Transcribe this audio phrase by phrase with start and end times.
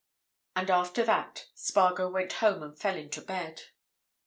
[0.55, 3.65] And after that Spargo went home and fell into bed.